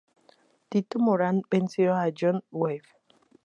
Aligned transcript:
Tito 0.69 0.97
Moran 0.97 1.43
venció 1.51 1.93
a 1.93 2.09
Johnny 2.19 2.41
Wave. 2.49 2.89